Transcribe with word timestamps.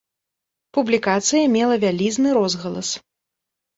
Публікацыя 0.77 1.51
мела 1.57 1.75
вялізны 1.85 2.29
розгалас. 2.39 2.89